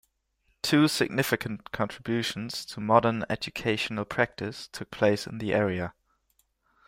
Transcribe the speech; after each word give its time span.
Two 0.63 0.87
significant 0.87 1.71
contributions 1.71 2.65
to 2.65 2.79
modern 2.81 3.23
educational 3.29 4.03
practice 4.03 4.67
took 4.67 4.89
place 4.89 5.27
in 5.27 5.37
the 5.37 5.53
area. 5.53 5.93